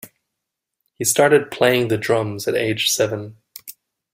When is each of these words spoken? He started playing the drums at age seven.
He 0.95 1.05
started 1.05 1.51
playing 1.51 1.89
the 1.89 1.97
drums 1.99 2.47
at 2.47 2.55
age 2.55 2.89
seven. 2.89 3.37